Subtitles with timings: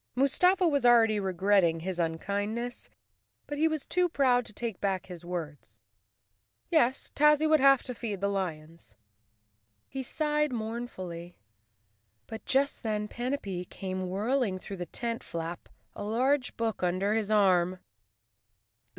[0.15, 2.89] Mustafa was already regretting his unkindness,
[3.45, 5.79] but he was too proud to take back his words.
[6.71, 8.95] Yes, Tazzy would have to feed the lions.
[9.87, 11.37] He sighed mournfully;
[12.25, 17.13] but just then Panapee came whirling through the tent flap, a large book un¬ der
[17.13, 17.77] his arm.